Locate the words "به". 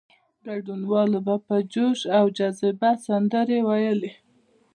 1.27-1.35